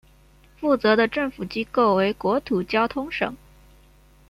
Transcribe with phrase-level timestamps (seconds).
[0.59, 3.37] 负责的政府机构为国土交通省。